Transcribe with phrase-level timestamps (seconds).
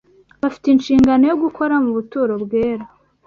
[0.41, 2.85] bafite inshingano yo gukora mu buturo bwera